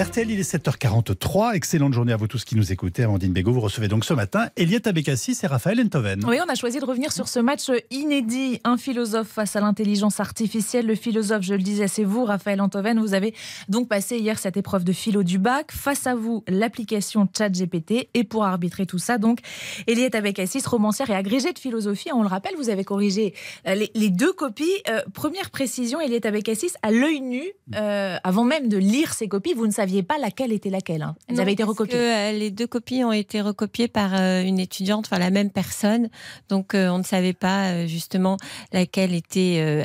RTL, 0.00 0.30
il 0.30 0.40
est 0.40 0.50
7h43. 0.50 1.54
Excellente 1.54 1.92
journée 1.92 2.14
à 2.14 2.16
vous 2.16 2.26
tous 2.26 2.46
qui 2.46 2.56
nous 2.56 2.72
écoutez. 2.72 3.02
Amandine 3.02 3.34
Bégaud, 3.34 3.52
vous 3.52 3.60
recevez 3.60 3.86
donc 3.86 4.06
ce 4.06 4.14
matin 4.14 4.48
Eliette 4.56 4.86
Abekassis 4.86 5.36
et 5.42 5.46
Raphaël 5.46 5.78
Enthoven. 5.78 6.24
Oui, 6.26 6.38
on 6.42 6.50
a 6.50 6.54
choisi 6.54 6.78
de 6.78 6.86
revenir 6.86 7.12
sur 7.12 7.28
ce 7.28 7.38
match 7.38 7.70
inédit. 7.90 8.60
Un 8.64 8.78
philosophe 8.78 9.28
face 9.28 9.56
à 9.56 9.60
l'intelligence 9.60 10.18
artificielle. 10.18 10.86
Le 10.86 10.94
philosophe, 10.94 11.42
je 11.42 11.52
le 11.52 11.60
disais, 11.60 11.86
c'est 11.86 12.04
vous, 12.04 12.24
Raphaël 12.24 12.62
Enthoven. 12.62 12.98
Vous 12.98 13.12
avez 13.12 13.34
donc 13.68 13.88
passé 13.88 14.16
hier 14.16 14.38
cette 14.38 14.56
épreuve 14.56 14.84
de 14.84 14.92
philo 14.94 15.22
du 15.22 15.38
bac. 15.38 15.70
Face 15.70 16.06
à 16.06 16.14
vous, 16.14 16.44
l'application 16.48 17.28
ChatGPT. 17.36 18.08
Et 18.14 18.24
pour 18.24 18.44
arbitrer 18.44 18.86
tout 18.86 18.98
ça, 18.98 19.18
donc, 19.18 19.40
Eliette 19.86 20.14
Abekassis, 20.14 20.62
romancière 20.64 21.10
et 21.10 21.14
agrégée 21.14 21.52
de 21.52 21.58
philosophie. 21.58 22.08
On 22.14 22.22
le 22.22 22.28
rappelle, 22.28 22.54
vous 22.56 22.70
avez 22.70 22.84
corrigé 22.84 23.34
euh, 23.68 23.74
les, 23.94 24.08
deux 24.08 24.32
copies. 24.32 24.64
Euh, 24.88 25.02
première 25.12 25.50
précision, 25.50 26.00
Eliette 26.00 26.24
Abekassis, 26.24 26.72
à 26.80 26.90
l'œil 26.90 27.20
nu, 27.20 27.42
euh, 27.74 28.16
avant 28.24 28.44
même 28.44 28.70
de 28.70 28.78
lire 28.78 29.12
ces 29.12 29.28
copies, 29.28 29.52
vous 29.52 29.66
ne 29.66 29.72
saviez 29.72 29.89
pas 30.02 30.18
laquelle 30.18 30.52
était 30.52 30.70
laquelle. 30.70 31.02
Hein. 31.02 31.14
Elles 31.28 31.40
avaient 31.40 31.52
été 31.52 31.62
recopiées. 31.62 31.96
Que, 31.96 32.30
euh, 32.30 32.32
les 32.32 32.50
deux 32.50 32.66
copies 32.66 33.04
ont 33.04 33.12
été 33.12 33.40
recopiées 33.40 33.88
par 33.88 34.14
euh, 34.14 34.42
une 34.42 34.58
étudiante, 34.58 35.06
enfin 35.06 35.18
la 35.18 35.30
même 35.30 35.50
personne. 35.50 36.08
Donc 36.48 36.74
euh, 36.74 36.88
on 36.88 36.98
ne 36.98 37.04
savait 37.04 37.32
pas 37.32 37.86
justement 37.86 38.36
laquelle 38.72 39.14
était 39.14 39.84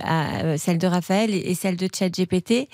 celle 0.58 0.78
de 0.78 0.88
Raphaël 0.88 1.34
et 1.34 1.56
celle 1.56 1.78
de 1.78 1.88
ChatGPT. 1.94 2.70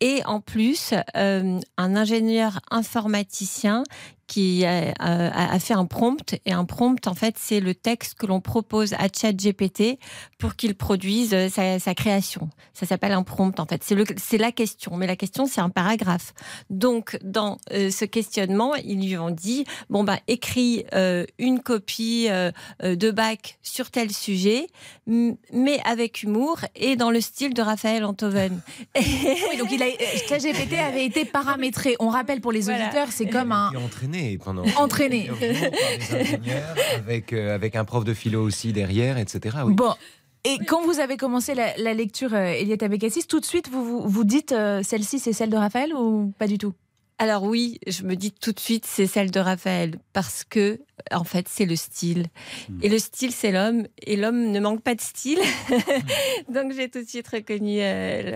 Et 0.00 0.20
en 0.26 0.40
plus, 0.40 0.92
un 1.14 1.60
ingénieur 1.78 2.60
informaticien 2.70 3.82
qui 4.26 4.64
a, 4.64 5.58
fait 5.58 5.74
un 5.74 5.86
prompt. 5.86 6.34
Et 6.44 6.52
un 6.52 6.64
prompt, 6.64 7.06
en 7.06 7.14
fait, 7.14 7.36
c'est 7.38 7.60
le 7.60 7.74
texte 7.74 8.14
que 8.14 8.26
l'on 8.26 8.40
propose 8.40 8.92
à 8.94 9.06
ChatGPT 9.12 9.98
pour 10.38 10.56
qu'il 10.56 10.74
produise 10.74 11.32
euh, 11.32 11.48
sa, 11.48 11.94
création. 11.94 12.50
Ça 12.74 12.86
s'appelle 12.86 13.12
un 13.12 13.22
prompt, 13.22 13.58
en 13.58 13.66
fait. 13.66 13.82
C'est 13.84 14.38
la 14.38 14.52
question. 14.52 14.96
Mais 14.96 15.06
la 15.06 15.16
question, 15.16 15.46
c'est 15.46 15.60
un 15.60 15.70
paragraphe. 15.70 16.34
Donc, 16.70 17.18
dans 17.22 17.58
euh, 17.72 17.90
ce 17.90 18.04
questionnement, 18.04 18.74
ils 18.74 19.00
lui 19.00 19.16
ont 19.16 19.30
dit 19.30 19.64
bon, 19.90 20.04
bah, 20.04 20.18
écris 20.26 20.84
euh, 20.94 21.24
une 21.38 21.60
copie 21.60 22.28
de 22.82 23.10
bac 23.10 23.58
sur 23.62 23.90
tel 23.90 24.12
sujet, 24.12 24.66
mais 25.06 25.80
avec 25.84 26.22
humour 26.22 26.60
et 26.74 26.96
dans 26.96 27.10
le 27.10 27.20
style 27.20 27.54
de 27.54 27.62
Raphaël 27.62 28.04
Antoven. 28.04 28.60
oui, 28.96 29.56
donc, 29.58 29.70
il 29.70 29.82
a, 29.82 29.86
ChatGPT 30.28 30.74
avait 30.74 31.04
été 31.04 31.24
paramétré. 31.24 31.96
On 32.00 32.08
rappelle 32.08 32.40
pour 32.40 32.52
les 32.52 32.68
auditeurs, 32.68 33.08
c'est 33.10 33.26
comme 33.26 33.52
un 33.52 33.70
pendant. 34.42 34.64
Entraîné. 34.76 35.30
avec, 36.96 37.32
euh, 37.32 37.54
avec 37.54 37.76
un 37.76 37.84
prof 37.84 38.04
de 38.04 38.14
philo 38.14 38.42
aussi 38.42 38.72
derrière, 38.72 39.18
etc. 39.18 39.58
Bon. 39.66 39.94
Et 40.44 40.58
quand 40.64 40.84
vous 40.84 41.00
avez 41.00 41.16
commencé 41.16 41.54
la, 41.54 41.94
lecture, 41.94 42.32
euh, 42.32 42.52
Eliette 42.52 42.84
Abekassis, 42.84 43.26
tout 43.26 43.40
de 43.40 43.44
suite, 43.44 43.68
vous 43.68 44.08
vous, 44.08 44.24
dites 44.24 44.52
euh, 44.52 44.82
celle-ci, 44.84 45.18
c'est 45.18 45.32
celle 45.32 45.50
de 45.50 45.56
Raphaël 45.56 45.92
ou 45.92 46.32
pas 46.38 46.46
du 46.46 46.56
tout? 46.56 46.72
Alors 47.18 47.44
oui, 47.44 47.80
je 47.86 48.04
me 48.04 48.14
dis 48.14 48.30
tout 48.30 48.52
de 48.52 48.60
suite 48.60 48.84
c'est 48.86 49.06
celle 49.06 49.30
de 49.30 49.40
Raphaël 49.40 49.98
parce 50.12 50.44
que 50.44 50.78
en 51.10 51.24
fait 51.24 51.48
c'est 51.48 51.64
le 51.64 51.74
style 51.74 52.26
hmm. 52.68 52.80
et 52.82 52.90
le 52.90 52.98
style 52.98 53.32
c'est 53.32 53.52
l'homme 53.52 53.86
et 54.02 54.16
l'homme 54.16 54.50
ne 54.50 54.60
manque 54.60 54.82
pas 54.82 54.94
de 54.94 55.00
style 55.00 55.38
donc 56.52 56.72
j'ai 56.74 56.90
tout 56.90 57.02
de 57.02 57.08
suite 57.08 57.26
reconnu 57.26 57.80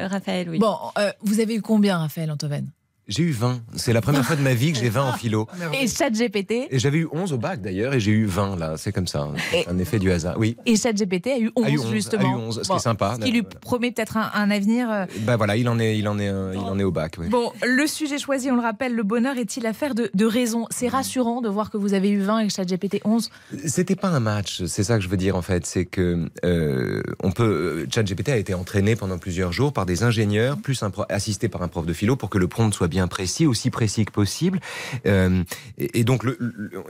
Raphaël. 0.06 0.48
Oui. 0.48 0.58
Bon, 0.58 0.76
vous 1.20 1.40
avez 1.40 1.56
eu 1.56 1.60
combien 1.60 1.98
Raphaël 1.98 2.30
Antoven 2.30 2.70
j'ai 3.10 3.24
eu 3.24 3.32
20. 3.32 3.60
C'est 3.74 3.92
la 3.92 4.00
première 4.00 4.24
fois 4.24 4.36
de 4.36 4.40
ma 4.40 4.54
vie 4.54 4.72
que 4.72 4.78
j'ai 4.78 4.88
20 4.88 5.02
en 5.02 5.12
philo. 5.12 5.48
Et 5.80 5.88
ChatGPT 5.88 6.68
Et 6.70 6.78
j'avais 6.78 6.98
eu 6.98 7.08
11 7.12 7.32
au 7.32 7.38
bac 7.38 7.60
d'ailleurs, 7.60 7.92
et 7.92 8.00
j'ai 8.00 8.12
eu 8.12 8.24
20 8.24 8.56
là. 8.56 8.76
C'est 8.76 8.92
comme 8.92 9.06
ça, 9.06 9.28
un 9.66 9.78
effet 9.78 9.98
du 9.98 10.10
hasard. 10.10 10.36
Oui. 10.38 10.56
Et 10.64 10.76
ChatGPT 10.76 11.26
a 11.26 11.38
eu 11.38 11.50
11, 11.56 11.66
a 11.66 11.70
eu 11.70 11.78
11 11.78 11.90
justement. 11.90 12.22
A 12.22 12.38
eu 12.38 12.42
11, 12.42 12.62
ce 12.62 12.68
qui 12.68 12.76
est 12.76 12.78
sympa. 12.78 13.16
Ce 13.18 13.24
qui 13.24 13.32
lui 13.32 13.42
promet 13.42 13.90
peut-être 13.90 14.16
un, 14.16 14.50
avenir. 14.50 15.06
Ben 15.20 15.36
voilà, 15.36 15.56
il 15.56 15.68
en 15.68 15.78
est, 15.78 15.98
il 15.98 16.08
en 16.08 16.18
est, 16.18 16.26
il 16.26 16.58
en 16.58 16.78
est 16.78 16.84
au 16.84 16.92
bac. 16.92 17.16
Oui. 17.18 17.28
Bon, 17.28 17.52
le 17.64 17.86
sujet 17.86 18.18
choisi, 18.18 18.50
on 18.50 18.56
le 18.56 18.62
rappelle, 18.62 18.94
le 18.94 19.02
bonheur 19.02 19.36
est-il 19.38 19.66
affaire 19.66 19.94
de, 19.94 20.10
de 20.14 20.24
raison? 20.24 20.66
C'est 20.70 20.88
rassurant 20.88 21.40
de 21.40 21.48
voir 21.48 21.70
que 21.70 21.76
vous 21.76 21.94
avez 21.94 22.10
eu 22.10 22.20
20 22.20 22.40
et 22.40 22.48
ChatGPT 22.48 23.00
11 23.04 23.30
C'était 23.66 23.96
pas 23.96 24.08
un 24.08 24.20
match, 24.20 24.64
c'est 24.66 24.84
ça 24.84 24.96
que 24.96 25.02
je 25.02 25.08
veux 25.08 25.16
dire 25.16 25.36
en 25.36 25.42
fait. 25.42 25.66
C'est 25.66 25.84
que 25.84 26.28
euh, 26.44 27.02
on 27.22 27.32
peut. 27.32 27.86
ChatGPT 27.92 28.28
a 28.28 28.36
été 28.36 28.54
entraîné 28.54 28.94
pendant 28.94 29.18
plusieurs 29.18 29.52
jours 29.52 29.72
par 29.72 29.86
des 29.86 30.04
ingénieurs, 30.04 30.56
plus 30.58 30.82
un 30.82 30.92
assisté 31.08 31.48
par 31.48 31.62
un 31.62 31.68
prof 31.68 31.86
de 31.86 31.92
philo 31.92 32.16
pour 32.16 32.30
que 32.30 32.38
le 32.38 32.48
prompt 32.48 32.72
soit 32.72 32.88
bien 32.88 32.99
précis, 33.08 33.46
aussi 33.46 33.70
précis 33.70 34.04
que 34.04 34.12
possible. 34.12 34.60
Euh, 35.06 35.42
et, 35.78 36.04
donc, 36.04 36.24
le, 36.24 36.38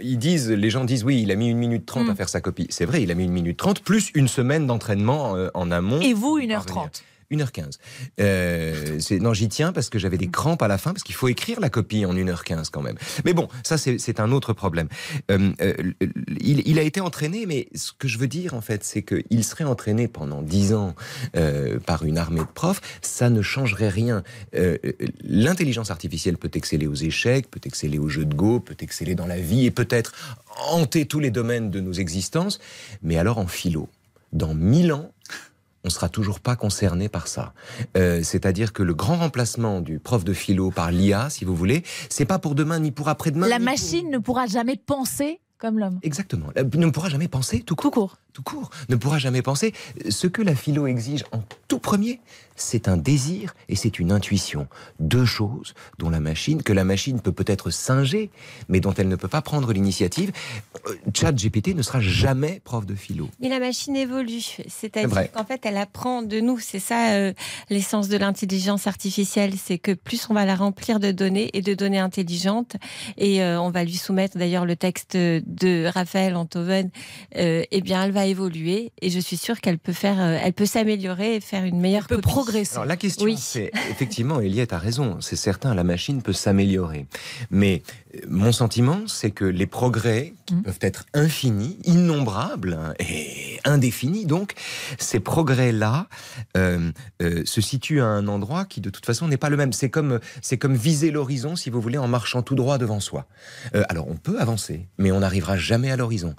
ils 0.01 0.19
disent, 0.19 0.51
les 0.51 0.71
gens 0.71 0.85
disent, 0.85 1.05
oui, 1.05 1.23
il 1.23 1.31
a 1.31 1.37
mis 1.37 1.49
une 1.49 1.59
minute 1.59 1.87
trente 1.87 2.09
à 2.09 2.13
mm. 2.13 2.17
faire 2.17 2.29
sa 2.29 2.41
copie. 2.41 2.67
C'est 2.71 2.85
vrai, 2.85 3.03
il 3.03 3.11
a 3.11 3.15
mis 3.15 3.25
une 3.25 3.33
minute 3.33 3.57
trente, 3.57 3.81
plus 3.81 4.11
une 4.15 4.29
semaine 4.29 4.67
d'entraînement 4.67 5.37
euh, 5.37 5.49
en 5.55 5.71
amont. 5.71 6.01
Et 6.01 6.15
vous, 6.15 6.39
une 6.39 6.53
heure 6.53 6.67
trente 6.67 7.03
1h15. 7.31 7.79
Euh, 8.21 8.99
non, 9.21 9.33
j'y 9.33 9.49
tiens 9.49 9.73
parce 9.73 9.89
que 9.89 9.99
j'avais 9.99 10.19
des 10.19 10.29
crampes 10.29 10.63
à 10.63 10.69
la 10.69 10.79
fin, 10.79 10.93
parce 10.93 11.05
qu'il 11.05 11.15
faut 11.15 11.29
écrire 11.29 11.61
la 11.61 11.71
copie 11.71 12.05
en 12.05 12.15
1h15 12.15 12.71
quand 12.71 12.83
même. 12.83 12.97
Mais 13.25 13.35
bon, 13.35 13.49
ça 13.63 13.79
c'est 13.79 14.21
un 14.21 14.33
autre 14.33 14.53
problème. 14.53 14.89
Euh, 15.31 15.53
euh, 15.61 15.75
il, 16.41 16.79
a 16.79 16.83
été 16.83 17.01
entraîné, 17.01 17.47
mais 17.47 17.69
ce 17.75 17.93
que 17.93 18.09
je 18.09 18.19
veux 18.19 18.27
dire 18.27 18.55
en 18.55 18.61
fait, 18.61 18.85
c'est 18.85 19.03
qu'il 19.03 19.45
serait 19.45 19.65
entraîné 19.65 20.09
pendant 20.09 20.43
10 20.43 20.75
ans 20.75 20.95
par 21.87 22.05
une 22.05 22.19
armée 22.19 22.41
de 22.41 22.45
profs, 22.45 22.81
ça 23.03 23.31
ne 23.31 23.43
changerait 23.43 23.89
rien. 23.89 24.23
L'intelligence 25.23 25.91
artificielle 25.91 26.37
peut 26.37 26.51
exceller 26.55 26.87
aux 26.87 26.95
échecs, 26.95 27.51
peut 27.51 27.61
exceller 27.65 27.99
aux 27.99 28.09
jeux 28.09 28.25
de 28.25 28.35
go, 28.35 28.61
peut 28.61 28.77
exceller 28.81 29.15
dans 29.15 29.27
la 29.27 29.39
vie 29.39 29.67
et 29.67 29.71
peut-être 29.71 30.13
hanter 30.71 31.07
tous 31.07 31.21
les 31.21 31.31
domaines 31.31 31.71
de 31.71 31.81
nos 31.81 31.93
existences, 31.93 32.61
mais 33.03 33.17
alors 33.17 33.39
en 33.39 33.47
philo, 33.47 33.89
dans 34.33 34.55
1000 34.55 34.93
ans, 34.93 35.13
on 35.85 35.91
sera 35.91 36.09
toujours 36.09 36.41
pas 36.41 36.57
concerné 36.57 37.09
par 37.09 37.27
ça. 37.27 37.53
Euh, 37.97 38.23
c'est-à-dire 38.23 38.73
que 38.73 38.83
le 38.83 38.95
grand 38.95 39.17
remplacement 39.17 39.81
du 39.81 39.99
prof 39.99 40.25
de 40.25 40.33
philo 40.33 40.71
par 40.71 40.91
l'IA, 40.91 41.31
si 41.31 41.45
vous 41.45 41.55
voulez, 41.55 41.83
c'est 42.09 42.27
pas 42.27 42.39
pour 42.39 42.55
demain 42.55 42.79
ni 42.79 42.91
pour 42.91 43.09
après-demain. 43.09 43.49
La 43.49 43.59
machine 43.59 44.11
ne 44.11 44.19
pourra 44.19 44.47
jamais 44.47 44.77
penser 44.77 45.41
comme 45.59 45.79
l'homme. 45.79 45.99
Exactement. 46.03 46.47
Elle 46.55 46.69
ne 46.75 46.91
pourra 46.91 47.09
jamais 47.09 47.29
penser 47.29 47.61
tout 47.61 47.77
court. 47.77 47.91
Tout 47.91 48.01
court. 48.01 48.17
Tout 48.33 48.43
court. 48.43 48.71
Ne 48.89 48.97
pourra 48.97 49.19
jamais 49.19 49.43
penser. 49.43 49.73
Ce 50.09 50.27
que 50.27 50.43
la 50.43 50.55
philo 50.55 50.87
exige 50.87 51.25
en 51.33 51.43
tout 51.69 51.79
premier, 51.79 52.21
c'est 52.61 52.89
un 52.89 52.97
désir 52.97 53.55
et 53.69 53.77
c'est 53.77 53.99
une 53.99 54.13
intuition. 54.13 54.69
Deux 54.99 55.25
choses 55.25 55.75
dont 55.99 56.11
la 56.11 56.21
machine, 56.21 56.63
que 56.63 56.73
la 56.73 56.85
machine 56.85 57.21
peut 57.21 57.33
peut-être 57.33 57.71
singer, 57.71 58.31
mais 58.69 58.81
dont 58.81 58.95
elle 58.95 59.09
ne 59.09 59.17
peut 59.17 59.29
pas 59.29 59.43
prendre 59.43 59.73
l'initiative. 59.73 60.33
Euh, 60.87 60.95
Chat 61.15 61.33
GPT 61.33 61.75
ne 61.75 61.83
sera 61.83 62.01
jamais 62.01 62.61
prof 62.65 62.87
de 62.87 62.95
philo. 62.95 63.29
Mais 63.41 63.49
la 63.49 63.59
machine 63.59 63.97
évolue. 63.97 64.43
C'est-à-dire 64.69 65.33
qu'en 65.33 65.45
fait, 65.45 65.65
elle 65.65 65.77
apprend 65.77 66.23
de 66.23 66.41
nous. 66.41 66.59
C'est 66.59 66.79
ça 66.79 67.13
euh, 67.13 67.33
l'essence 67.71 68.09
de 68.09 68.17
l'intelligence 68.17 68.87
artificielle. 68.87 69.55
C'est 69.57 69.79
que 69.79 69.93
plus 69.93 70.29
on 70.31 70.35
va 70.35 70.45
la 70.45 70.55
remplir 70.55 71.01
de 71.01 71.13
données 71.13 71.51
et 71.55 71.63
de 71.63 71.75
données 71.75 71.99
intelligentes, 71.99 72.77
et 73.17 73.43
euh, 73.43 73.61
on 73.61 73.71
va 73.71 73.85
lui 73.85 73.97
soumettre 73.97 74.39
d'ailleurs 74.39 74.67
le 74.67 74.77
texte 74.77 75.17
de 75.17 75.87
Raphaël 75.93 76.37
Antoven, 76.37 76.91
eh 77.35 77.81
bien, 77.83 78.05
elle 78.05 78.13
va 78.13 78.20
évoluer 78.27 78.93
et 79.01 79.11
je 79.11 79.21
suis 79.21 79.37
sûre 79.37 79.61
qu'elle 79.61 79.79
peut 79.79 79.93
faire, 79.93 80.21
elle 80.21 80.53
peut 80.53 80.67
s'améliorer 80.67 81.37
et 81.37 81.41
faire 81.41 81.65
une 81.65 81.81
meilleure. 81.81 82.07
Elle 82.11 82.17
peut 82.17 82.23
progresser. 82.23 82.75
Alors 82.75 82.87
la 82.87 82.97
question, 82.97 83.27
c'est 83.37 83.71
effectivement, 83.91 84.41
Eliette 84.41 84.73
a 84.73 84.79
raison. 84.79 85.19
C'est 85.21 85.37
certain, 85.37 85.75
la 85.75 85.85
machine 85.85 86.23
peut 86.23 86.33
s'améliorer, 86.33 87.07
mais 87.51 87.83
euh, 88.15 88.21
mon 88.29 88.53
sentiment, 88.53 89.01
c'est 89.07 89.31
que 89.31 89.45
les 89.45 89.67
progrès 89.67 90.35
qui 90.47 90.55
mmh. 90.55 90.63
peuvent 90.63 90.79
être 90.81 91.07
infinis, 91.15 91.79
innombrables 91.85 92.79
hein, 92.81 92.95
et 92.99 93.50
indéfinis, 93.65 94.27
donc 94.27 94.55
ces 94.99 95.21
progrès-là 95.21 96.07
euh, 96.57 96.91
euh, 97.23 97.43
se 97.45 97.61
situent 97.61 98.01
à 98.01 98.07
un 98.07 98.29
endroit 98.29 98.65
qui 98.65 98.81
de 98.81 98.91
toute 98.91 99.07
façon 99.07 99.29
n'est 99.29 99.37
pas 99.37 99.51
le 99.51 99.57
même. 99.57 99.73
C'est 99.73 99.91
comme 99.91 100.21
c'est 100.43 100.59
comme 100.59 100.75
viser 100.75 101.11
l'horizon, 101.11 101.57
si 101.57 101.71
vous 101.71 101.81
voulez, 101.81 101.99
en 101.99 102.09
marchant 102.09 102.43
tout 102.43 102.55
droit 102.55 102.79
devant 102.79 103.01
soi. 103.01 103.27
alors 103.89 104.09
on 104.09 104.17
peut 104.17 104.39
avancer, 104.41 104.89
mais 104.99 105.13
on 105.13 105.21
n'arrivera 105.21 105.57
jamais 105.57 105.91
à 105.91 105.97
l'horizon. 105.97 106.35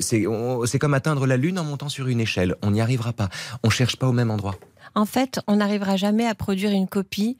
c'est 0.00 0.78
comme 0.78 0.94
atteindre 0.94 1.26
la 1.26 1.36
lune 1.36 1.58
en 1.58 1.64
montant 1.64 1.88
sur 1.88 2.08
une 2.08 2.20
échelle. 2.20 2.56
On 2.62 2.70
n'y 2.70 2.80
arrivera 2.80 3.12
pas. 3.12 3.28
On 3.62 3.70
cherche 3.70 3.96
pas 3.96 4.08
au 4.08 4.12
même 4.12 4.30
endroit 4.30 4.56
en 4.94 5.06
fait, 5.06 5.40
on 5.46 5.56
n'arrivera 5.56 5.96
jamais 5.96 6.26
à 6.26 6.34
produire 6.34 6.70
une 6.70 6.88
copie 6.88 7.36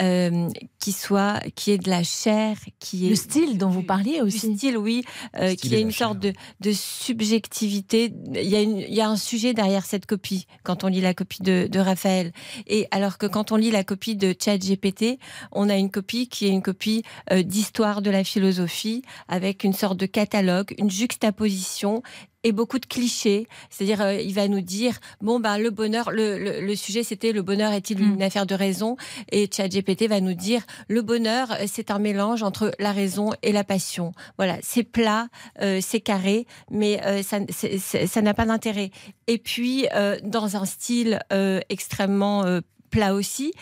euh, 0.00 0.48
qui 0.78 0.92
soit, 0.92 1.40
qui 1.54 1.70
est 1.70 1.78
de 1.78 1.88
la 1.88 2.02
chair, 2.02 2.56
qui 2.78 3.06
est 3.06 3.10
le 3.10 3.16
style 3.16 3.58
dont 3.58 3.68
vous 3.68 3.82
parliez 3.82 4.20
aussi. 4.20 4.48
Le 4.48 4.56
style, 4.56 4.78
oui, 4.78 5.04
euh, 5.36 5.54
qui 5.54 5.74
est 5.74 5.80
une 5.80 5.92
sorte 5.92 6.18
de, 6.18 6.32
subjectivité. 6.72 8.12
Il 8.34 8.48
y, 8.48 8.56
a 8.56 8.62
il 8.62 8.94
y, 8.94 9.00
a 9.00 9.08
un 9.08 9.16
sujet 9.16 9.54
derrière 9.54 9.84
cette 9.84 10.06
copie 10.06 10.46
quand 10.62 10.84
on 10.84 10.88
lit 10.88 11.00
la 11.00 11.14
copie 11.14 11.42
de, 11.42 11.78
Raphaël. 11.78 12.32
Et 12.66 12.86
alors 12.90 13.18
que 13.18 13.26
quand 13.26 13.52
on 13.52 13.56
lit 13.56 13.70
la 13.70 13.84
copie 13.84 14.16
de 14.16 14.34
ChatGPT, 14.38 15.18
on 15.52 15.68
a 15.68 15.76
une 15.76 15.90
copie 15.90 16.28
qui 16.28 16.46
est 16.46 16.50
une 16.50 16.62
copie 16.62 17.02
euh, 17.32 17.42
d'histoire 17.42 18.02
de 18.02 18.10
la 18.10 18.24
philosophie 18.24 19.02
avec 19.28 19.64
une 19.64 19.72
sorte 19.72 19.96
de 19.98 20.06
catalogue, 20.06 20.74
une 20.78 20.90
juxtaposition 20.90 22.02
et 22.42 22.52
beaucoup 22.52 22.78
de 22.78 22.86
clichés. 22.86 23.46
C'est-à-dire, 23.68 24.00
euh, 24.00 24.14
il 24.14 24.32
va 24.34 24.48
nous 24.48 24.60
dire 24.60 24.98
bon 25.20 25.40
ben 25.40 25.58
le 25.58 25.70
bonheur, 25.70 26.10
le, 26.10 26.38
le, 26.38 26.60
le 26.60 26.74
sujet 26.76 27.02
c'était 27.02 27.32
le 27.32 27.42
bonheur 27.42 27.72
est-il 27.72 28.00
une 28.00 28.16
Mm. 28.16 28.22
affaire 28.22 28.46
de 28.46 28.54
raison? 28.54 28.96
Et 29.30 29.48
ChatGPT 29.54 30.08
va 30.08 30.20
nous 30.20 30.34
dire 30.34 30.62
le 30.88 31.02
bonheur 31.02 31.52
euh, 31.52 31.64
c'est 31.66 31.90
un 31.90 31.98
mélange 31.98 32.42
entre 32.42 32.72
la 32.78 32.92
raison 32.92 33.30
et 33.42 33.52
la 33.52 33.64
passion. 33.64 34.12
Voilà, 34.38 34.56
c'est 34.62 34.84
plat, 34.84 35.28
euh, 35.60 35.80
c'est 35.82 36.00
carré, 36.00 36.46
mais 36.70 37.00
euh, 37.06 37.22
ça, 37.22 37.38
c'est- 37.50 37.78
c'est- 37.78 38.06
ça 38.06 38.22
n'a 38.22 38.34
pas 38.34 38.46
d'intérêt. 38.46 38.90
Et 39.26 39.38
puis 39.38 39.86
dans 40.24 40.56
un 40.56 40.64
style 40.64 41.20
extrêmement 41.68 42.44
plat 42.90 43.14
aussi. 43.14 43.52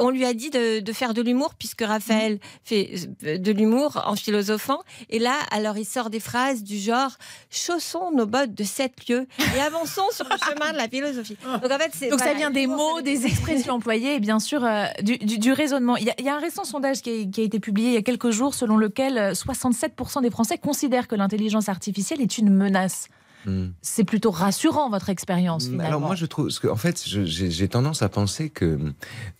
On 0.00 0.10
lui 0.10 0.24
a 0.24 0.34
dit 0.34 0.50
de, 0.50 0.80
de 0.80 0.92
faire 0.92 1.14
de 1.14 1.22
l'humour 1.22 1.54
puisque 1.56 1.82
Raphaël 1.82 2.40
fait 2.64 2.90
euh, 3.24 3.38
de 3.38 3.52
l'humour 3.52 4.02
en 4.06 4.16
philosophant. 4.16 4.80
Et 5.08 5.18
là, 5.20 5.34
alors 5.52 5.78
il 5.78 5.84
sort 5.84 6.10
des 6.10 6.18
phrases 6.20 6.62
du 6.64 6.78
genre 6.78 7.12
chaussons 7.50 8.10
nos 8.12 8.26
bottes 8.26 8.54
de 8.54 8.64
sept 8.64 9.08
lieues 9.08 9.26
et 9.56 9.60
avançons 9.60 10.02
sur 10.10 10.24
le 10.28 10.36
chemin 10.36 10.72
de 10.72 10.76
la 10.78 10.88
philosophie. 10.88 11.36
Donc 11.62 11.70
en 11.70 11.78
fait, 11.78 11.92
ça 12.18 12.34
vient 12.34 12.50
des 12.50 12.66
mots, 12.66 13.02
des 13.02 13.26
expressions 13.26 13.74
employées 13.74 14.16
et 14.16 14.20
bien 14.20 14.40
sûr 14.40 14.64
euh, 14.64 14.86
du, 15.02 15.16
du- 15.18 15.38
du 15.38 15.52
raisonnement. 15.52 15.96
Il 15.96 16.04
y, 16.06 16.10
a, 16.10 16.14
il 16.18 16.24
y 16.24 16.28
a 16.28 16.34
un 16.34 16.40
récent 16.40 16.64
sondage 16.64 17.00
qui 17.00 17.10
a, 17.10 17.24
qui 17.30 17.40
a 17.42 17.44
été 17.44 17.60
publié 17.60 17.88
il 17.90 17.94
y 17.94 17.98
a 17.98 18.02
quelques 18.02 18.30
jours 18.30 18.54
selon 18.54 18.76
lequel 18.76 19.16
euh, 19.18 19.32
67% 19.32 20.22
des 20.22 20.30
Français 20.30 20.58
considèrent 20.58 21.06
que 21.06 21.14
l'intelligence 21.14 21.68
artificielle 21.68 22.20
est 22.20 22.38
une 22.38 22.50
menace. 22.50 23.08
Hmm. 23.46 23.68
C'est 23.82 24.04
plutôt 24.04 24.30
rassurant 24.30 24.90
votre 24.90 25.10
expérience 25.10 25.64
finalement. 25.64 25.84
Alors 25.86 26.00
moi 26.00 26.14
je 26.14 26.26
trouve, 26.26 26.46
parce 26.46 26.58
que, 26.58 26.68
en 26.68 26.76
fait, 26.76 27.02
j'ai 27.06 27.68
tendance 27.68 28.02
à 28.02 28.08
penser 28.08 28.50
que 28.50 28.78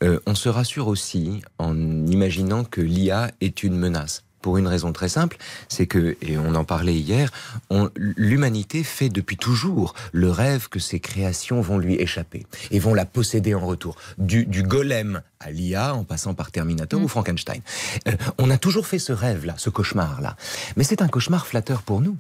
euh, 0.03 0.21
on 0.27 0.35
se 0.35 0.49
rassure 0.49 0.89
aussi 0.89 1.43
en 1.59 1.77
imaginant 2.07 2.65
que 2.65 2.81
l'IA 2.81 3.31
est 3.41 3.63
une 3.63 3.77
menace. 3.77 4.25
Pour 4.45 4.59
une 4.59 4.67
raison 4.67 4.93
très 4.93 5.09
simple, 5.09 5.39
c'est 5.71 5.87
que, 5.87 6.19
et 6.21 6.37
on 6.37 6.55
en 6.55 6.65
parlait 6.65 6.97
hier, 6.97 7.31
l'humanité 7.97 8.85
fait 8.85 9.09
depuis 9.09 9.39
toujours 9.39 9.95
le 10.13 10.31
rêve 10.31 10.69
que 10.69 10.79
ses 10.79 11.01
créations 11.01 11.63
vont 11.63 11.79
lui 11.79 11.95
échapper 11.95 12.45
et 12.71 12.79
vont 12.79 12.93
la 12.93 13.07
posséder 13.07 13.55
en 13.55 13.67
retour. 13.67 13.97
Du, 14.19 14.45
du 14.45 14.63
golem 14.63 15.23
à 15.45 15.51
l'IA, 15.51 15.95
en 15.95 16.05
passant 16.05 16.35
par 16.35 16.51
Terminator 16.51 16.99
Mm. 17.01 17.05
ou 17.05 17.09
Frankenstein. 17.09 17.61
Euh, 18.09 18.13
on 18.39 18.51
a 18.51 18.59
toujours 18.59 18.87
fait 18.87 18.99
ce 18.99 19.13
rêve-là, 19.13 19.55
ce 19.59 19.71
cauchemar-là. 19.71 20.37
Mais 20.77 20.85
c'est 20.85 21.03
un 21.03 21.09
cauchemar 21.09 21.47
flatteur 21.47 21.83
pour 21.83 22.01
nous. 22.01 22.17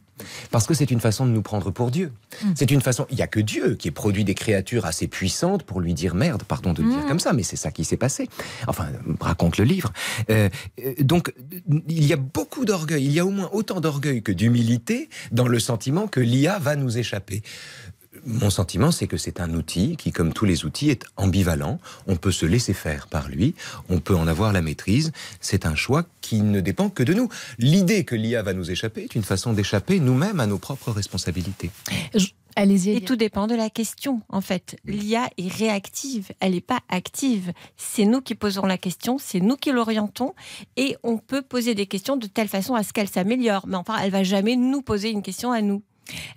Parce 0.52 0.66
que 0.68 0.74
c'est 0.74 0.92
une 0.92 1.00
façon 1.00 1.26
de 1.26 1.32
nous 1.32 1.42
prendre 1.42 1.72
pour 1.72 1.90
Dieu. 1.90 2.12
Mm. 2.42 2.52
C'est 2.54 2.70
une 2.70 2.80
façon. 2.80 3.04
Il 3.10 3.16
n'y 3.16 3.22
a 3.22 3.26
que 3.26 3.40
Dieu 3.40 3.74
qui 3.74 3.90
produit 3.90 4.22
des 4.24 4.34
créatures 4.34 4.84
assez 4.86 5.08
puissantes 5.08 5.64
pour 5.64 5.80
lui 5.80 5.92
dire 5.92 6.14
merde, 6.14 6.44
pardon 6.44 6.72
de 6.72 6.82
le 6.82 6.88
dire 6.90 7.00
Mm. 7.04 7.08
comme 7.08 7.18
ça, 7.18 7.32
mais 7.32 7.42
c'est 7.42 7.56
ça 7.56 7.70
qui 7.72 7.84
s'est 7.84 7.96
passé. 7.96 8.28
Enfin, 8.68 8.86
raconte 9.20 9.56
le 9.58 9.64
livre. 9.64 9.92
Euh, 10.30 10.48
euh, 10.84 10.94
donc, 11.00 11.32
il 11.88 12.04
y 12.04 12.12
a 12.12 12.16
beaucoup 12.16 12.64
d'orgueil. 12.64 13.04
Il 13.04 13.12
y 13.12 13.18
a 13.18 13.26
au 13.26 13.30
moins 13.30 13.50
autant 13.52 13.80
d'orgueil 13.80 14.22
que 14.22 14.30
d'humilité 14.32 15.08
dans 15.32 15.48
le 15.48 15.58
sentiment 15.58 16.06
que 16.06 16.20
l'IA 16.20 16.58
va 16.60 16.76
nous 16.76 16.96
échapper. 16.96 17.42
Mon 18.26 18.50
sentiment, 18.50 18.90
c'est 18.90 19.06
que 19.06 19.16
c'est 19.16 19.40
un 19.40 19.52
outil 19.54 19.96
qui, 19.96 20.12
comme 20.12 20.32
tous 20.32 20.44
les 20.44 20.64
outils, 20.64 20.90
est 20.90 21.04
ambivalent. 21.16 21.78
On 22.06 22.16
peut 22.16 22.32
se 22.32 22.46
laisser 22.46 22.72
faire 22.72 23.06
par 23.06 23.28
lui, 23.28 23.54
on 23.88 24.00
peut 24.00 24.16
en 24.16 24.26
avoir 24.26 24.52
la 24.52 24.62
maîtrise. 24.62 25.12
C'est 25.40 25.66
un 25.66 25.74
choix 25.74 26.04
qui 26.20 26.40
ne 26.40 26.60
dépend 26.60 26.88
que 26.88 27.02
de 27.02 27.12
nous. 27.12 27.28
L'idée 27.58 28.04
que 28.04 28.14
l'IA 28.14 28.42
va 28.42 28.54
nous 28.54 28.70
échapper 28.70 29.02
est 29.02 29.14
une 29.14 29.22
façon 29.22 29.52
d'échapper 29.52 30.00
nous-mêmes 30.00 30.40
à 30.40 30.46
nos 30.46 30.58
propres 30.58 30.90
responsabilités. 30.90 31.70
Allez-y. 32.56 32.90
Et 32.90 33.00
tout 33.00 33.16
dépend 33.16 33.46
de 33.46 33.54
la 33.54 33.68
question, 33.68 34.22
en 34.28 34.40
fait. 34.40 34.76
L'IA 34.84 35.28
est 35.38 35.52
réactive, 35.52 36.30
elle 36.38 36.52
n'est 36.52 36.60
pas 36.60 36.80
active. 36.88 37.52
C'est 37.76 38.04
nous 38.04 38.20
qui 38.20 38.36
posons 38.36 38.64
la 38.64 38.78
question, 38.78 39.18
c'est 39.18 39.40
nous 39.40 39.56
qui 39.56 39.72
l'orientons, 39.72 40.34
et 40.76 40.96
on 41.02 41.18
peut 41.18 41.42
poser 41.42 41.74
des 41.74 41.86
questions 41.86 42.16
de 42.16 42.26
telle 42.26 42.48
façon 42.48 42.74
à 42.74 42.84
ce 42.84 42.92
qu'elle 42.92 43.08
s'améliore. 43.08 43.66
Mais 43.66 43.76
enfin, 43.76 43.96
elle 44.00 44.12
va 44.12 44.22
jamais 44.22 44.56
nous 44.56 44.82
poser 44.82 45.10
une 45.10 45.22
question 45.22 45.50
à 45.50 45.62
nous. 45.62 45.82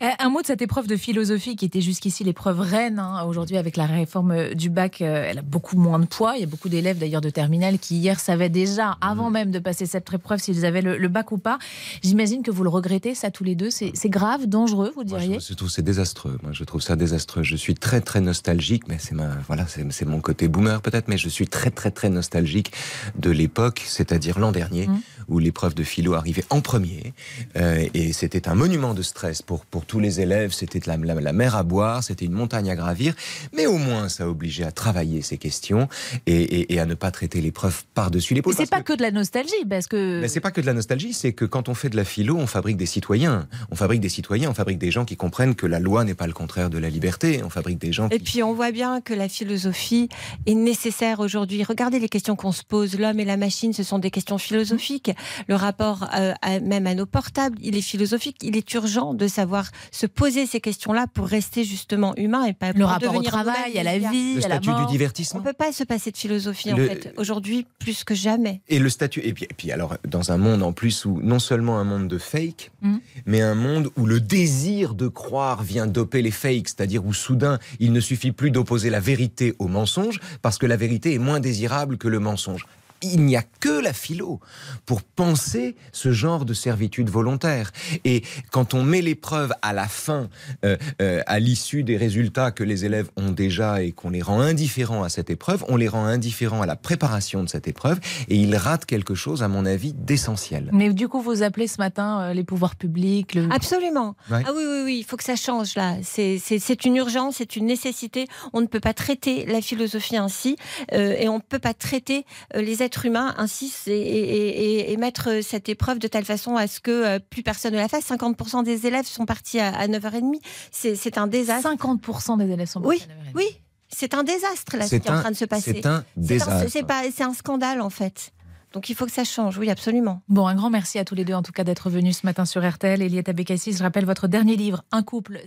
Euh, 0.02 0.08
Un 0.20 0.30
mot 0.30 0.42
de 0.42 0.46
cette 0.46 0.62
épreuve 0.62 0.88
de 0.88 0.96
philosophie 0.96 1.56
qui 1.56 1.66
était 1.66 1.82
jusqu'ici 1.82 2.24
l'épreuve 2.24 2.60
reine. 2.60 3.00
hein. 3.00 3.24
Aujourd'hui, 3.28 3.58
avec 3.58 3.76
la 3.78 3.86
réforme 3.86 4.32
euh, 4.32 4.54
du 4.54 4.70
bac, 4.70 5.02
euh, 5.02 5.26
elle 5.28 5.40
a 5.40 5.42
beaucoup 5.42 5.78
moins 5.78 6.00
de 6.00 6.06
poids. 6.06 6.34
Il 6.36 6.42
y 6.42 6.44
a 6.44 6.48
beaucoup 6.48 6.70
d'élèves 6.70 6.98
d'ailleurs 6.98 7.22
de 7.22 7.30
terminale 7.30 7.78
qui 7.80 7.98
hier 7.98 8.20
savaient 8.20 8.50
déjà, 8.50 8.98
avant 9.02 9.30
même 9.30 9.52
de 9.52 9.60
passer 9.60 9.86
cette 9.86 10.12
épreuve, 10.14 10.40
s'ils 10.40 10.66
avaient 10.66 10.82
le, 10.82 10.98
le 10.98 11.08
bac 11.10 11.32
ou 11.32 11.38
pas. 11.38 11.60
J'imagine 12.04 12.44
que 12.44 12.52
vous 12.52 12.64
le 12.64 12.70
regrettez, 12.70 13.14
ça 13.16 13.32
tous 13.32 13.44
les 13.44 13.56
deux. 13.56 13.70
C'est 13.70 13.92
grave, 14.10 14.46
dangereux, 14.48 14.92
vous 14.96 15.04
Moi, 15.04 15.20
diriez 15.20 15.40
je, 15.40 15.48
je 15.50 15.54
trouve 15.54 15.70
c'est 15.70 15.82
désastreux. 15.82 16.38
Moi, 16.44 16.52
je 16.54 16.64
trouve 16.64 16.82
ça 16.82 16.96
désastreux. 16.96 17.44
Je 17.44 17.56
suis 17.56 17.76
très 17.76 18.02
très 18.02 18.22
nostalgique, 18.22 18.88
mais 18.88 18.98
c'est 19.00 19.16
ma 19.16 19.30
voilà, 19.48 19.66
c'est 19.68 20.06
mon 20.06 20.22
côté 20.22 20.48
boomer 20.48 20.82
peut-être, 20.82 21.08
mais 21.08 21.18
je 21.18 21.30
suis 21.30 21.48
très 21.48 21.72
très 21.72 21.92
très 21.92 22.10
nostalgique 22.10 22.72
de 23.18 23.30
l'époque, 23.32 23.84
c'est-à-dire 23.86 24.40
l'an 24.40 24.52
dernier, 24.52 24.88
Mm. 24.88 25.00
Où 25.28 25.40
l'épreuve 25.40 25.76
de 25.76 25.84
philo 25.84 26.14
arrivait 26.14 26.46
en 26.50 26.62
premier, 26.62 27.14
euh, 27.56 27.86
et 27.94 28.14
c'était 28.14 28.48
un 28.48 28.56
monument 28.56 28.94
de 28.94 29.02
stress 29.02 29.42
pour 29.42 29.66
pour 29.66 29.86
tous 29.86 30.00
les 30.00 30.22
élèves. 30.22 30.52
C'était 30.52 30.82
la, 30.86 30.98
la, 30.98 31.16
la 31.16 31.34
mer 31.34 31.56
à 31.56 31.64
boire, 31.64 32.04
c'était 32.04 32.26
une 32.26 32.34
montagne 32.34 32.70
à 32.70 32.76
gravir, 32.76 33.14
mais 33.54 33.66
au 33.66 33.78
moins 33.78 34.10
ça 34.10 34.28
obligeait 34.30 34.64
à 34.64 34.72
travailler 34.72 35.22
ces 35.22 35.38
questions 35.38 35.88
et, 36.26 36.42
et, 36.42 36.74
et 36.74 36.80
à 36.80 36.86
ne 36.86 36.94
pas 36.96 37.12
traiter 37.12 37.42
l'épreuve 37.42 37.84
par-dessus 37.94 38.34
l'épaule. 38.34 38.54
C'est 38.56 38.70
pas 38.70 38.82
que 38.82 38.94
de 38.94 39.02
la 39.02 39.12
nostalgie, 39.12 39.66
parce 39.70 39.88
que. 39.88 40.22
mais 40.22 40.28
c'est 40.28 40.40
pas 40.40 40.52
que 40.52 40.62
de 40.62 40.66
la 40.66 40.74
nostalgie, 40.74 41.14
c'est 41.14 41.34
que 41.34 41.46
quand 41.46 41.70
on 41.70 41.74
fait 41.74 41.90
de 41.90 41.96
la 41.96 42.06
philo, 42.06 42.38
on 42.38 42.48
fabrique 42.48 42.78
des 42.78 42.86
citoyens. 42.86 43.48
On 43.72 43.76
fabrique 43.76 44.02
des 44.02 44.10
citoyens, 44.10 44.50
on 44.50 44.54
fabrique 44.54 44.78
des 44.78 44.92
gens 44.92 45.06
qui 45.06 45.16
comprennent 45.16 45.56
que 45.56 45.66
la 45.68 45.80
loi 45.80 46.04
n'est 46.04 46.16
pas 46.16 46.28
le 46.28 46.34
contraire 46.34 46.70
de 46.70 46.78
la 46.78 46.90
liberté. 46.90 47.42
On 47.44 47.50
fabrique 47.50 47.80
des 47.80 47.92
gens 47.92 48.10
Et 48.10 48.18
qui... 48.18 48.24
puis 48.24 48.44
on 48.44 48.54
voit 48.54 48.72
bien 48.72 49.02
que 49.02 49.14
la 49.14 49.30
philosophie 49.30 50.10
est 50.46 50.54
nécessaire 50.54 51.20
aujourd'hui. 51.20 51.64
Regardez 51.64 52.00
les 52.00 52.10
questions 52.10 52.36
qu'on 52.36 52.52
se 52.52 52.64
pose. 52.64 52.98
L'homme 52.98 53.20
et 53.20 53.26
la 53.26 53.38
machine, 53.38 53.74
ce 53.74 53.84
sont 53.84 54.00
des 54.00 54.12
questions 54.12 54.38
philosophiques. 54.38 55.12
Le 55.48 55.56
rapport 55.56 56.08
euh, 56.16 56.34
à- 56.42 56.60
même 56.60 56.88
à 56.88 56.96
nos 56.96 57.06
portables, 57.06 57.58
il 57.62 57.76
est 57.78 57.82
philosophique. 57.82 58.38
Il 58.42 58.56
est 58.58 58.74
urgent 58.74 59.14
de 59.14 59.28
savoir 59.28 59.70
se 59.92 60.06
poser 60.06 60.46
ces 60.46 60.60
questions-là 60.62 61.08
pour 61.14 61.28
rester 61.28 61.64
justement 61.64 62.16
humain 62.18 62.46
et 62.46 62.54
pas 62.54 62.72
le 62.72 62.80
pour 62.80 62.90
rapport 62.90 63.10
au 63.10 63.14
devenir 63.14 63.32
travail, 63.32 63.78
à 63.78 63.84
la 63.84 63.98
vie, 63.98 64.36
Le 64.36 64.46
à 64.46 64.48
la 64.48 64.56
statut 64.56 64.62
du 64.62 64.70
mort. 64.70 64.86
On 64.88 64.92
divertissement. 64.92 65.42
peut 65.42 65.54
pas 65.54 65.72
se 65.72 65.84
passer 65.84 66.12
de 66.12 66.18
philosophie 66.18 66.72
en 66.74 66.78
fait. 66.78 67.14
Aujourd'hui, 67.18 67.66
plus 67.80 68.04
que 68.04 68.16
jamais. 68.16 68.62
Et 68.68 68.80
le 68.80 68.90
statut. 68.90 69.22
Et 69.24 69.34
puis, 69.34 69.46
et 69.46 69.54
puis 69.56 69.72
alors, 69.72 69.96
dans 70.08 70.32
un 70.32 70.38
monde 70.38 70.64
en 70.64 70.74
plus 70.74 71.06
où 71.06 71.20
non 71.22 71.40
seulement 71.40 71.80
un 71.80 71.84
monde 71.84 72.08
de 72.08 72.18
fake, 72.18 72.72
Mhm. 72.82 73.00
mais 73.26 73.42
un 73.42 73.56
monde 73.56 73.90
où 73.98 74.06
le 74.06 74.20
désir 74.20 74.94
de 74.94 75.08
croire 75.08 75.64
vient 75.64 75.88
doper 75.88 76.22
les 76.22 76.32
fakes, 76.32 76.70
c'est-à-dire 76.70 77.06
où 77.06 77.14
soudain 77.14 77.60
il 77.80 77.92
ne 77.92 78.00
suffit 78.00 78.32
plus 78.32 78.52
d'opposer 78.52 78.90
la 78.90 79.00
vérité 79.00 79.56
au 79.60 79.68
mensonge, 79.68 80.20
parce 80.42 80.58
que 80.58 80.66
la 80.66 80.78
vérité 80.78 81.14
est 81.14 81.20
moins 81.20 81.40
désirable 81.40 81.98
que 81.98 82.08
le 82.08 82.20
mensonge. 82.20 82.66
Il 83.02 83.26
n'y 83.26 83.36
a 83.36 83.44
que 83.60 83.82
la 83.82 83.94
philo 83.94 84.40
pour 84.86 85.02
penser 85.04 85.76
ce 85.92 86.12
genre 86.12 86.46
de 86.46 86.54
servitude 86.54 87.10
volontaire. 87.10 87.72
Et 88.06 88.24
quand 88.52 88.74
on 88.74 88.84
met 88.84 89.02
l'épreuve 89.02 89.54
à 89.62 89.74
la 89.74 89.88
fin, 89.88 90.30
euh, 90.66 90.78
euh, 91.02 91.22
à 91.28 91.40
l'issue 91.40 91.84
des 91.84 91.98
résultats 91.98 92.52
que 92.52 92.64
les 92.64 92.86
élèves 92.86 93.10
ont 93.18 93.32
déjà 93.32 93.84
et 93.84 93.92
qu'on 93.92 94.10
les 94.10 94.22
rend 94.22 94.40
indifférents 94.42 95.04
à 95.04 95.10
cette 95.10 95.30
épreuve, 95.30 95.64
on 95.68 95.76
les 95.76 95.88
rend 95.88 96.06
indifférents 96.06 96.62
à 96.62 96.66
la 96.66 96.76
préparation 96.76 97.44
de 97.44 97.50
cette 97.50 97.68
épreuve 97.68 98.00
et 98.30 98.36
ils 98.36 98.56
ratent 98.56 98.86
quelque 98.86 99.16
chose, 99.16 99.44
à 99.44 99.48
mon 99.48 99.66
avis, 99.66 99.94
d'essentiel. 99.94 100.70
Mais 100.74 100.92
du 100.94 101.08
coup, 101.08 101.22
vous 101.22 101.44
appelez 101.44 101.68
ce 101.68 101.78
matin 101.80 102.22
euh, 102.22 102.34
les 102.34 102.44
pouvoirs 102.44 102.76
publics, 102.76 103.36
le... 103.36 103.48
Absolument. 103.52 104.16
Ouais. 104.32 104.44
Ah 104.46 104.52
oui, 104.56 104.64
oui, 104.66 104.82
oui, 104.86 104.98
il 105.00 105.04
faut 105.04 105.18
que 105.18 105.24
ça 105.24 105.36
change 105.36 105.76
là. 105.76 105.98
C'est- 106.04 106.38
une 106.86 106.96
urgence, 106.96 107.36
c'est 107.38 107.56
une 107.56 107.66
nécessité. 107.66 108.28
On 108.54 108.62
ne 108.62 108.68
peut 108.68 108.80
pas 108.80 108.94
traiter 108.94 109.46
la 109.46 109.62
philosophie 109.62 110.16
ainsi 110.18 110.56
euh, 110.94 111.16
et 111.18 111.28
on 111.28 111.38
ne 111.38 111.42
peut 111.42 111.60
pas 111.60 111.74
traiter 111.74 112.26
euh, 112.56 112.62
les 112.62 112.82
êtres 112.88 113.06
humains 113.06 113.36
ainsi 113.38 113.72
et, 113.88 113.92
et- 113.92 114.92
et 114.92 114.98
mettre 114.98 115.42
cette 115.44 115.70
épreuve 115.70 116.00
de 116.00 116.08
telle 116.08 116.26
façon 116.26 116.56
à 116.56 116.66
ce 116.68 116.80
que 116.80 116.92
euh, 116.92 117.20
plus 117.20 117.44
personne 117.44 117.74
ne 117.74 117.78
la 117.78 117.88
fasse. 117.88 118.06
50% 118.10 118.64
des 118.64 118.88
élèves 118.88 119.06
sont 119.06 119.26
partis 119.26 119.60
à, 119.60 119.70
à 119.78 119.88
9h30. 119.88 120.40
C'est 120.72 120.96
c'est 120.96 121.18
un 121.18 121.28
désastre. 121.28 121.70
50% 121.70 122.38
des 122.40 122.50
élèves 122.52 122.68
sont 122.68 122.82
Oui, 122.84 122.98
partis 122.98 123.12
à 123.12 123.16
9h30. 123.16 123.36
Oui, 123.36 123.46
c'est 123.90 124.14
un 124.16 124.24
désastre 124.24 124.76
là 124.78 124.84
ce 124.84 124.90
C'est 124.90 125.00
qui 125.00 125.08
est 125.08 125.12
en 125.12 125.16
un- 125.16 125.22
train 125.22 125.32
de 125.32 125.36
se 125.36 125.46
passer. 125.46 125.74
C'est 125.76 125.86
un 125.86 125.98
un- 125.98 126.06
désastre. 126.18 126.70
C'est 126.72 126.84
pas- 126.88 127.04
c'est 127.16 127.24
un 127.24 127.34
scandale 127.34 127.82
en 127.82 127.90
fait. 127.92 128.32
Donc 128.74 128.90
il 128.90 128.96
faut 128.96 129.06
que 129.06 129.12
ça 129.14 129.24
change, 129.24 129.58
oui, 129.58 129.70
absolument. 129.70 130.22
Bon, 130.28 130.46
un 130.48 130.56
grand 130.56 130.70
merci 130.70 131.00
à 131.00 131.06
tous 131.06 131.16
les 131.16 131.24
deux 131.26 131.34
en 131.34 131.42
tout 131.44 131.54
cas 131.54 131.64
d'être 131.64 131.90
venus 131.90 132.18
ce 132.20 132.26
matin 132.26 132.46
sur 132.46 132.68
RTL. 132.68 133.02
Eliette 133.02 133.30
Abekassi, 133.30 133.72
je 133.74 133.82
rappelle 133.82 134.06
votre 134.06 134.28
dernier 134.28 134.56
livre, 134.58 134.84
Un 134.92 135.04
couple. 135.04 135.40